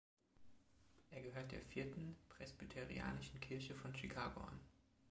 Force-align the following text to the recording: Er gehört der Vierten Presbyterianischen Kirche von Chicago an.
Er 1.11 1.21
gehört 1.21 1.51
der 1.51 1.61
Vierten 1.61 2.17
Presbyterianischen 2.29 3.39
Kirche 3.39 3.75
von 3.75 3.93
Chicago 3.95 4.39
an. 4.39 4.59